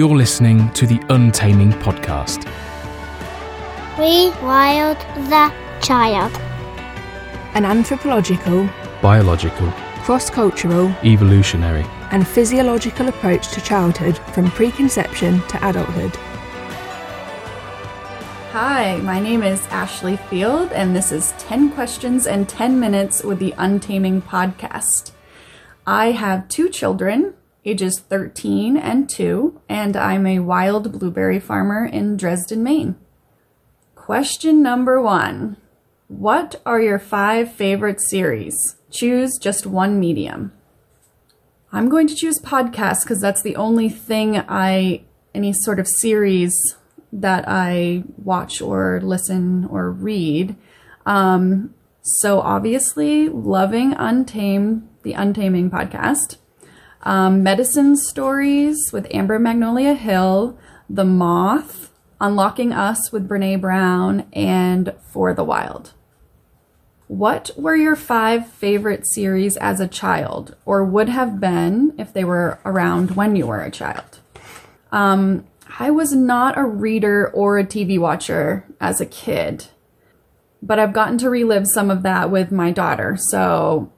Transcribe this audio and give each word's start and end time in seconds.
You're 0.00 0.16
listening 0.16 0.72
to 0.72 0.86
the 0.86 0.98
Untaming 1.10 1.72
Podcast. 1.72 2.50
Rewild 3.96 4.98
the 5.28 5.52
child. 5.86 6.32
An 7.52 7.66
anthropological, 7.66 8.66
Biological, 9.02 9.70
cross 10.06 10.30
cultural, 10.30 10.88
evolutionary. 11.04 11.84
and 12.12 12.26
physiological 12.26 13.08
approach 13.08 13.48
to 13.48 13.60
childhood 13.60 14.16
from 14.32 14.50
preconception 14.52 15.42
to 15.48 15.68
adulthood. 15.68 16.16
Hi, 18.52 18.96
my 19.02 19.20
name 19.20 19.42
is 19.42 19.66
Ashley 19.66 20.16
Field, 20.16 20.72
and 20.72 20.96
this 20.96 21.12
is 21.12 21.34
10 21.36 21.72
Questions 21.72 22.26
and 22.26 22.48
10 22.48 22.80
Minutes 22.80 23.22
with 23.22 23.38
the 23.38 23.52
Untaming 23.58 24.22
Podcast. 24.22 25.10
I 25.86 26.12
have 26.12 26.48
two 26.48 26.70
children, 26.70 27.34
ages 27.64 28.00
13 28.00 28.76
and 28.76 29.08
2, 29.08 29.60
and 29.68 29.96
I'm 29.96 30.26
a 30.26 30.38
wild 30.38 30.98
blueberry 30.98 31.40
farmer 31.40 31.84
in 31.84 32.16
Dresden, 32.16 32.62
Maine. 32.62 32.96
Question 33.94 34.62
number 34.62 35.00
one 35.00 35.56
What 36.08 36.60
are 36.64 36.80
your 36.80 36.98
five 36.98 37.52
favorite 37.52 38.00
series? 38.00 38.56
Choose 38.90 39.38
just 39.40 39.66
one 39.66 40.00
medium. 40.00 40.52
I'm 41.72 41.88
going 41.88 42.08
to 42.08 42.16
choose 42.16 42.40
podcast 42.40 43.04
because 43.04 43.20
that's 43.20 43.42
the 43.42 43.54
only 43.54 43.88
thing 43.88 44.36
I, 44.48 45.04
any 45.34 45.52
sort 45.52 45.78
of 45.78 45.86
series 45.86 46.52
that 47.12 47.44
I 47.46 48.04
watch 48.16 48.60
or 48.60 49.00
listen 49.02 49.66
or 49.66 49.90
read. 49.90 50.56
Um, 51.06 51.74
so 52.02 52.40
obviously, 52.40 53.28
loving 53.28 53.92
Untamed, 53.92 54.88
the 55.02 55.12
Untaming 55.12 55.70
podcast, 55.70 56.36
um, 57.02 57.42
Medicine 57.42 57.96
Stories 57.96 58.90
with 58.92 59.06
Amber 59.12 59.38
Magnolia 59.38 59.94
Hill, 59.94 60.58
The 60.88 61.04
Moth, 61.04 61.90
Unlocking 62.20 62.72
Us 62.72 63.10
with 63.10 63.28
Brene 63.28 63.60
Brown, 63.60 64.26
and 64.32 64.94
For 65.10 65.32
the 65.32 65.44
Wild. 65.44 65.92
What 67.08 67.50
were 67.56 67.74
your 67.74 67.96
five 67.96 68.46
favorite 68.48 69.06
series 69.06 69.56
as 69.56 69.80
a 69.80 69.88
child, 69.88 70.54
or 70.64 70.84
would 70.84 71.08
have 71.08 71.40
been 71.40 71.94
if 71.98 72.12
they 72.12 72.24
were 72.24 72.60
around 72.64 73.16
when 73.16 73.34
you 73.34 73.46
were 73.46 73.62
a 73.62 73.70
child? 73.70 74.20
Um, 74.92 75.46
I 75.78 75.90
was 75.90 76.12
not 76.14 76.58
a 76.58 76.64
reader 76.64 77.28
or 77.28 77.58
a 77.58 77.64
TV 77.64 77.98
watcher 77.98 78.64
as 78.80 79.00
a 79.00 79.06
kid, 79.06 79.66
but 80.62 80.78
I've 80.78 80.92
gotten 80.92 81.18
to 81.18 81.30
relive 81.30 81.66
some 81.66 81.90
of 81.90 82.02
that 82.02 82.30
with 82.30 82.52
my 82.52 82.70
daughter. 82.70 83.16
So 83.18 83.90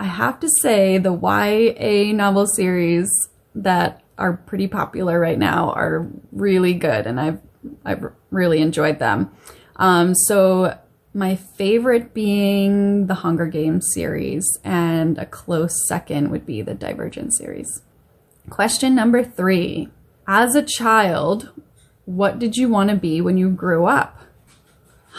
I 0.00 0.04
have 0.04 0.40
to 0.40 0.48
say 0.48 0.96
the 0.96 1.12
YA 1.12 2.14
novel 2.14 2.46
series 2.46 3.06
that 3.54 4.02
are 4.16 4.32
pretty 4.32 4.66
popular 4.66 5.20
right 5.20 5.38
now 5.38 5.72
are 5.72 6.08
really 6.32 6.72
good, 6.72 7.06
and 7.06 7.20
I've 7.20 7.38
I've 7.84 8.06
really 8.30 8.62
enjoyed 8.62 8.98
them. 8.98 9.30
Um, 9.76 10.14
so 10.14 10.78
my 11.12 11.36
favorite 11.36 12.14
being 12.14 13.08
the 13.08 13.16
Hunger 13.16 13.46
Games 13.46 13.88
series, 13.92 14.58
and 14.64 15.18
a 15.18 15.26
close 15.26 15.86
second 15.86 16.30
would 16.30 16.46
be 16.46 16.62
the 16.62 16.74
Divergent 16.74 17.34
series. 17.34 17.82
Question 18.48 18.94
number 18.94 19.22
three. 19.22 19.90
As 20.26 20.54
a 20.54 20.62
child, 20.62 21.50
what 22.06 22.38
did 22.38 22.56
you 22.56 22.70
want 22.70 22.88
to 22.88 22.96
be 22.96 23.20
when 23.20 23.36
you 23.36 23.50
grew 23.50 23.84
up? 23.84 24.19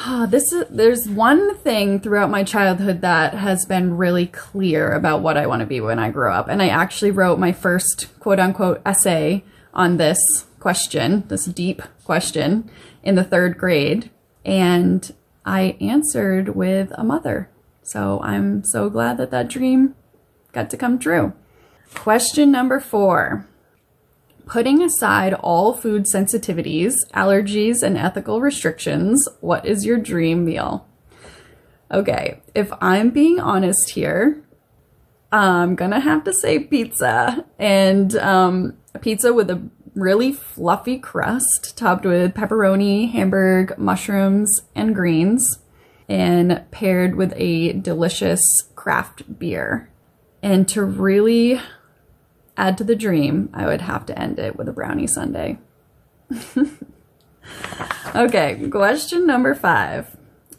Ah, 0.03 0.25
this 0.27 0.51
is 0.51 0.65
there's 0.71 1.07
one 1.07 1.55
thing 1.57 1.99
throughout 1.99 2.31
my 2.31 2.43
childhood 2.43 3.01
that 3.01 3.35
has 3.35 3.67
been 3.67 3.97
really 3.97 4.25
clear 4.25 4.93
about 4.93 5.21
what 5.21 5.37
I 5.37 5.45
want 5.45 5.59
to 5.59 5.67
be 5.67 5.79
when 5.79 5.99
I 5.99 6.09
grow 6.09 6.33
up. 6.33 6.47
And 6.47 6.59
I 6.59 6.69
actually 6.69 7.11
wrote 7.11 7.37
my 7.37 7.51
first 7.51 8.07
quote 8.19 8.39
unquote 8.39 8.81
essay 8.83 9.43
on 9.75 9.97
this 9.97 10.17
question, 10.59 11.25
this 11.27 11.45
deep 11.45 11.83
question 12.03 12.67
in 13.03 13.13
the 13.13 13.23
3rd 13.23 13.57
grade, 13.57 14.09
and 14.43 15.13
I 15.45 15.77
answered 15.79 16.55
with 16.55 16.91
a 16.95 17.03
mother. 17.03 17.51
So 17.83 18.19
I'm 18.23 18.63
so 18.63 18.89
glad 18.89 19.17
that 19.17 19.29
that 19.29 19.49
dream 19.49 19.93
got 20.51 20.71
to 20.71 20.77
come 20.77 20.97
true. 20.97 21.33
Question 21.93 22.51
number 22.51 22.79
4. 22.79 23.47
Putting 24.51 24.83
aside 24.83 25.33
all 25.33 25.73
food 25.73 26.07
sensitivities, 26.13 26.91
allergies, 27.13 27.81
and 27.81 27.97
ethical 27.97 28.41
restrictions, 28.41 29.25
what 29.39 29.65
is 29.65 29.85
your 29.85 29.97
dream 29.97 30.43
meal? 30.43 30.85
Okay, 31.89 32.41
if 32.53 32.69
I'm 32.81 33.11
being 33.11 33.39
honest 33.39 33.91
here, 33.91 34.43
I'm 35.31 35.75
gonna 35.75 36.01
have 36.01 36.25
to 36.25 36.33
say 36.33 36.59
pizza. 36.59 37.45
And 37.57 38.13
um, 38.17 38.77
a 38.93 38.99
pizza 38.99 39.33
with 39.33 39.49
a 39.49 39.69
really 39.95 40.33
fluffy 40.33 40.99
crust 40.99 41.77
topped 41.77 42.03
with 42.03 42.33
pepperoni, 42.33 43.09
hamburg, 43.09 43.77
mushrooms, 43.77 44.63
and 44.75 44.93
greens, 44.93 45.59
and 46.09 46.61
paired 46.71 47.15
with 47.15 47.31
a 47.37 47.71
delicious 47.71 48.41
craft 48.75 49.39
beer. 49.39 49.89
And 50.43 50.67
to 50.67 50.83
really 50.83 51.61
add 52.61 52.77
to 52.77 52.83
the 52.83 52.95
dream, 52.95 53.49
I 53.53 53.65
would 53.65 53.81
have 53.81 54.05
to 54.05 54.17
end 54.17 54.37
it 54.37 54.55
with 54.55 54.69
a 54.69 54.71
brownie 54.71 55.07
sundae. 55.07 55.57
okay, 58.15 58.69
question 58.69 59.25
number 59.25 59.55
five. 59.55 60.15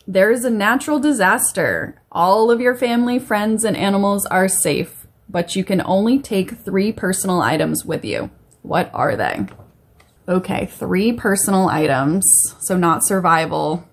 There 0.06 0.32
is 0.32 0.44
a 0.44 0.50
natural 0.50 0.98
disaster. 0.98 2.02
All 2.10 2.50
of 2.50 2.60
your 2.60 2.74
family, 2.74 3.20
friends, 3.20 3.62
and 3.62 3.76
animals 3.76 4.26
are 4.26 4.48
safe, 4.48 5.06
but 5.28 5.54
you 5.54 5.62
can 5.62 5.80
only 5.84 6.18
take 6.18 6.58
three 6.64 6.90
personal 6.90 7.40
items 7.40 7.84
with 7.84 8.04
you. 8.04 8.30
What 8.62 8.90
are 8.92 9.14
they? 9.14 9.46
Okay, 10.28 10.66
three 10.66 11.12
personal 11.12 11.68
items, 11.68 12.26
so 12.60 12.76
not 12.76 13.06
survival 13.06 13.88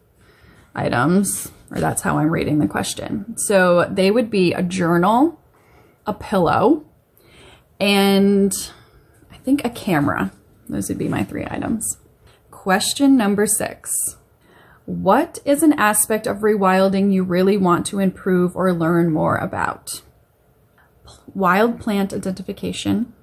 items, 0.74 1.52
or 1.70 1.80
that's 1.80 2.02
how 2.02 2.18
I'm 2.18 2.32
reading 2.32 2.58
the 2.58 2.68
question. 2.68 3.38
So 3.38 3.88
they 3.90 4.10
would 4.10 4.32
be 4.32 4.54
a 4.54 4.64
journal, 4.64 5.40
a 6.08 6.14
pillow, 6.14 6.89
and 7.80 8.52
I 9.32 9.38
think 9.38 9.64
a 9.64 9.70
camera. 9.70 10.32
Those 10.68 10.90
would 10.90 10.98
be 10.98 11.08
my 11.08 11.24
three 11.24 11.46
items. 11.50 11.98
Question 12.52 13.18
number 13.18 13.48
six 13.48 13.92
What 14.86 15.40
is 15.46 15.64
an 15.64 15.74
aspect 15.74 16.28
of 16.28 16.40
rewilding 16.40 17.14
you 17.14 17.24
really 17.24 17.58
want 17.58 17.86
to 17.88 18.00
improve 18.00 18.56
or 18.56 18.74
learn 18.74 19.12
more 19.12 19.38
about? 19.38 20.02
Wild 21.34 21.80
plant 21.80 22.14
identification, 22.14 23.14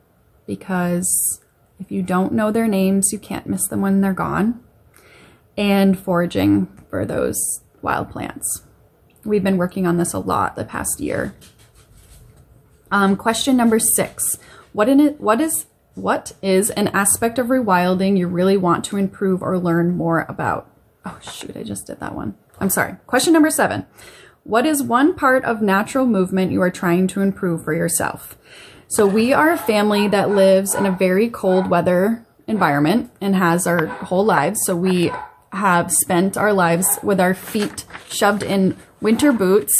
because 0.46 1.40
if 1.78 1.90
you 1.90 2.02
don't 2.02 2.32
know 2.32 2.50
their 2.50 2.66
names, 2.66 3.12
you 3.12 3.18
can't 3.18 3.46
miss 3.46 3.68
them 3.68 3.82
when 3.82 4.00
they're 4.00 4.12
gone, 4.12 4.60
and 5.56 5.98
foraging 5.98 6.66
for 6.88 7.04
those 7.04 7.60
wild 7.82 8.10
plants. 8.10 8.62
We've 9.24 9.44
been 9.44 9.58
working 9.58 9.86
on 9.86 9.96
this 9.96 10.12
a 10.12 10.18
lot 10.18 10.56
the 10.56 10.64
past 10.64 11.00
year. 11.00 11.34
Um, 12.90 13.16
question 13.16 13.56
number 13.56 13.78
six: 13.78 14.38
What 14.72 14.88
in 14.88 15.00
it? 15.00 15.20
What 15.20 15.40
is 15.40 15.66
what 15.94 16.32
is 16.42 16.70
an 16.70 16.88
aspect 16.88 17.38
of 17.38 17.46
rewilding 17.46 18.18
you 18.18 18.28
really 18.28 18.56
want 18.56 18.84
to 18.86 18.96
improve 18.96 19.42
or 19.42 19.58
learn 19.58 19.96
more 19.96 20.26
about? 20.28 20.70
Oh 21.04 21.18
shoot, 21.22 21.56
I 21.56 21.62
just 21.62 21.86
did 21.86 22.00
that 22.00 22.14
one. 22.14 22.36
I'm 22.60 22.70
sorry. 22.70 22.96
Question 23.06 23.32
number 23.32 23.50
seven: 23.50 23.86
What 24.44 24.66
is 24.66 24.82
one 24.82 25.14
part 25.14 25.44
of 25.44 25.62
natural 25.62 26.06
movement 26.06 26.52
you 26.52 26.62
are 26.62 26.70
trying 26.70 27.06
to 27.08 27.20
improve 27.20 27.64
for 27.64 27.74
yourself? 27.74 28.36
So 28.88 29.06
we 29.06 29.32
are 29.32 29.50
a 29.50 29.58
family 29.58 30.06
that 30.08 30.30
lives 30.30 30.74
in 30.74 30.86
a 30.86 30.92
very 30.92 31.28
cold 31.28 31.68
weather 31.68 32.24
environment 32.46 33.10
and 33.20 33.34
has 33.34 33.66
our 33.66 33.86
whole 33.86 34.24
lives. 34.24 34.60
So 34.64 34.76
we 34.76 35.10
have 35.52 35.90
spent 35.90 36.36
our 36.36 36.52
lives 36.52 36.98
with 37.02 37.20
our 37.20 37.34
feet 37.34 37.84
shoved 38.08 38.42
in 38.42 38.76
winter 39.00 39.32
boots. 39.32 39.74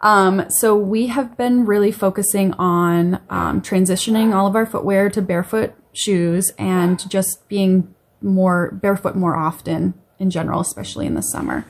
Um, 0.00 0.46
so 0.48 0.76
we 0.76 1.08
have 1.08 1.36
been 1.36 1.66
really 1.66 1.92
focusing 1.92 2.54
on 2.54 3.20
um, 3.28 3.60
transitioning 3.60 4.34
all 4.34 4.46
of 4.46 4.56
our 4.56 4.66
footwear 4.66 5.10
to 5.10 5.20
barefoot 5.20 5.74
shoes 5.92 6.50
and 6.58 7.08
just 7.10 7.46
being 7.48 7.94
more 8.22 8.70
barefoot 8.72 9.14
more 9.14 9.36
often 9.36 9.94
in 10.18 10.30
general, 10.30 10.60
especially 10.60 11.06
in 11.06 11.14
the 11.14 11.22
summer. 11.22 11.66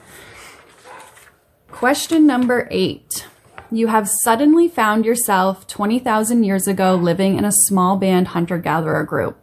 Question 1.69 2.27
number 2.27 2.67
eight. 2.71 3.27
You 3.71 3.87
have 3.87 4.09
suddenly 4.23 4.67
found 4.67 5.05
yourself 5.05 5.65
20,000 5.67 6.43
years 6.43 6.67
ago 6.67 6.95
living 6.95 7.37
in 7.37 7.45
a 7.45 7.51
small 7.51 7.97
band 7.97 8.29
hunter 8.29 8.57
gatherer 8.57 9.05
group. 9.05 9.37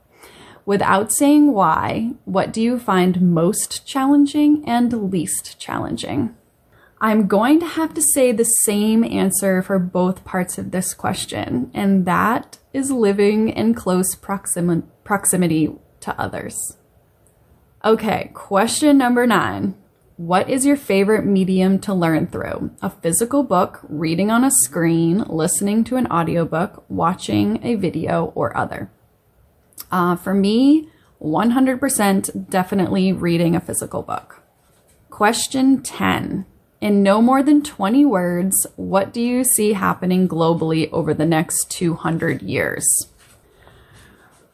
Without 0.66 1.10
saying 1.10 1.52
why, 1.52 2.12
what 2.26 2.52
do 2.52 2.60
you 2.60 2.78
find 2.78 3.32
most 3.32 3.86
challenging 3.86 4.62
and 4.66 5.10
least 5.10 5.58
challenging? 5.58 6.36
I'm 7.00 7.28
going 7.28 7.60
to 7.60 7.66
have 7.66 7.94
to 7.94 8.02
say 8.02 8.32
the 8.32 8.44
same 8.44 9.04
answer 9.04 9.62
for 9.62 9.78
both 9.78 10.24
parts 10.24 10.58
of 10.58 10.72
this 10.72 10.94
question, 10.94 11.70
and 11.72 12.04
that 12.06 12.58
is 12.72 12.90
living 12.90 13.50
in 13.50 13.74
close 13.74 14.16
proximi- 14.16 14.82
proximity 15.04 15.70
to 16.00 16.20
others. 16.20 16.76
Okay, 17.84 18.32
question 18.34 18.98
number 18.98 19.26
nine. 19.26 19.76
What 20.16 20.50
is 20.50 20.66
your 20.66 20.76
favorite 20.76 21.24
medium 21.24 21.78
to 21.80 21.94
learn 21.94 22.26
through? 22.26 22.72
A 22.82 22.90
physical 22.90 23.44
book, 23.44 23.78
reading 23.88 24.32
on 24.32 24.42
a 24.42 24.50
screen, 24.50 25.18
listening 25.28 25.84
to 25.84 25.96
an 25.96 26.08
audiobook, 26.08 26.84
watching 26.88 27.64
a 27.64 27.76
video, 27.76 28.32
or 28.34 28.56
other? 28.56 28.90
Uh, 29.92 30.16
for 30.16 30.34
me, 30.34 30.88
100% 31.22 32.50
definitely 32.50 33.12
reading 33.12 33.54
a 33.54 33.60
physical 33.60 34.02
book. 34.02 34.42
Question 35.08 35.82
10. 35.82 36.44
In 36.80 37.02
no 37.02 37.20
more 37.20 37.42
than 37.42 37.62
20 37.62 38.04
words, 38.04 38.66
what 38.76 39.12
do 39.12 39.20
you 39.20 39.42
see 39.42 39.72
happening 39.72 40.28
globally 40.28 40.88
over 40.92 41.12
the 41.12 41.26
next 41.26 41.70
200 41.70 42.40
years? 42.40 42.86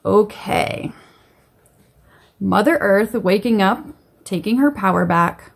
Okay. 0.04 0.92
Mother 2.40 2.76
Earth 2.80 3.12
waking 3.14 3.60
up, 3.60 3.86
taking 4.24 4.56
her 4.56 4.70
power 4.70 5.04
back, 5.04 5.52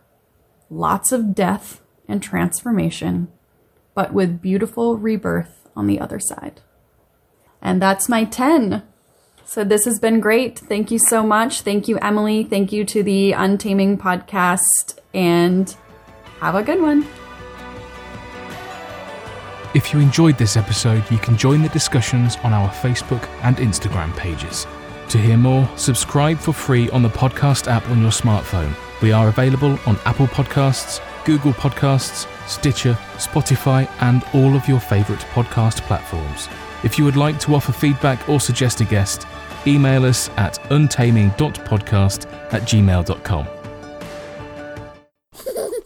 lots 0.69 1.11
of 1.11 1.35
death 1.35 1.81
and 2.07 2.23
transformation, 2.23 3.29
but 3.95 4.13
with 4.13 4.43
beautiful 4.43 4.99
rebirth 4.99 5.69
on 5.75 5.87
the 5.87 5.99
other 5.99 6.21
side. 6.21 6.61
And 7.63 7.81
that's 7.81 8.09
my 8.09 8.25
10. 8.25 8.83
So 9.45 9.65
this 9.65 9.87
has 9.87 9.99
been 9.99 10.21
great. 10.21 10.59
Thank 10.59 10.91
you 10.91 10.99
so 10.99 11.23
much. 11.23 11.63
Thank 11.63 11.89
you, 11.89 11.97
Emily. 11.99 12.45
Thank 12.45 12.73
you 12.73 12.85
to 12.85 13.03
the 13.03 13.33
Untaming 13.33 13.97
podcast, 13.97 14.99
and 15.15 15.75
have 16.41 16.55
a 16.55 16.63
good 16.63 16.81
one. 16.81 17.07
If 19.75 19.93
you 19.93 20.01
enjoyed 20.01 20.39
this 20.39 20.57
episode, 20.57 21.09
you 21.11 21.19
can 21.19 21.37
join 21.37 21.63
the 21.63 21.69
discussions 21.69 22.37
on 22.43 22.53
our 22.53 22.71
Facebook 22.71 23.29
and 23.43 23.57
Instagram 23.59 24.17
pages. 24.17 24.67
To 25.11 25.19
hear 25.19 25.37
more, 25.37 25.69
subscribe 25.77 26.39
for 26.39 26.53
free 26.53 26.91
on 26.91 27.03
the 27.03 27.09
podcast 27.09 27.71
app 27.71 27.89
on 27.89 28.01
your 28.01 28.11
smartphone. 28.11 28.75
We 29.03 29.13
are 29.13 29.29
available 29.29 29.79
on 29.87 29.99
Apple 30.05 30.27
Podcasts, 30.27 31.01
Google 31.25 31.53
Podcasts, 31.53 32.27
Stitcher, 32.49 32.95
Spotify, 33.17 33.91
and 34.01 34.25
all 34.35 34.55
of 34.57 34.67
your 34.67 34.81
favourite 34.81 35.23
podcast 35.33 35.83
platforms. 35.83 36.49
If 36.83 36.99
you 36.99 37.05
would 37.05 37.17
like 37.17 37.39
to 37.41 37.55
offer 37.55 37.73
feedback 37.73 38.29
or 38.29 38.41
suggest 38.41 38.81
a 38.81 38.85
guest, 38.85 39.27
email 39.67 40.05
us 40.05 40.31
at 40.37 40.59
untaming.podcast 40.71 42.33
at 42.53 42.63
gmail.com. 42.63 43.58